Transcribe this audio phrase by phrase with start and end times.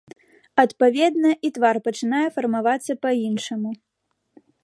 [0.63, 3.71] Адпаведна, і твар пачынае фармавацца па-іншаму.